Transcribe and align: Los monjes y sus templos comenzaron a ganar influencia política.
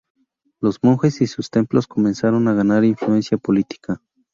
Los 0.59 0.83
monjes 0.83 1.21
y 1.21 1.27
sus 1.27 1.51
templos 1.51 1.85
comenzaron 1.85 2.47
a 2.47 2.55
ganar 2.55 2.83
influencia 2.83 3.37
política. 3.37 4.01